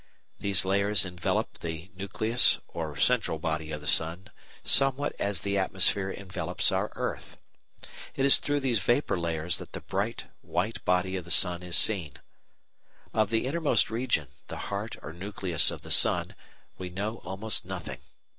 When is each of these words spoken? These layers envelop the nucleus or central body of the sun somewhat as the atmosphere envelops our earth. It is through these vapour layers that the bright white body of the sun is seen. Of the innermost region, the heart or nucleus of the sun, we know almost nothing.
These 0.39 0.65
layers 0.65 1.05
envelop 1.05 1.59
the 1.59 1.91
nucleus 1.93 2.59
or 2.67 2.97
central 2.97 3.37
body 3.37 3.71
of 3.71 3.81
the 3.81 3.87
sun 3.87 4.31
somewhat 4.63 5.13
as 5.19 5.41
the 5.41 5.59
atmosphere 5.59 6.09
envelops 6.09 6.71
our 6.71 6.91
earth. 6.95 7.37
It 8.15 8.25
is 8.25 8.39
through 8.39 8.61
these 8.61 8.79
vapour 8.79 9.15
layers 9.19 9.59
that 9.59 9.73
the 9.73 9.79
bright 9.79 10.25
white 10.41 10.83
body 10.85 11.17
of 11.17 11.25
the 11.25 11.29
sun 11.29 11.61
is 11.61 11.77
seen. 11.77 12.13
Of 13.13 13.29
the 13.29 13.45
innermost 13.45 13.91
region, 13.91 14.29
the 14.47 14.73
heart 14.73 14.95
or 15.03 15.13
nucleus 15.13 15.69
of 15.69 15.83
the 15.83 15.91
sun, 15.91 16.33
we 16.79 16.89
know 16.89 17.17
almost 17.17 17.63
nothing. 17.63 17.99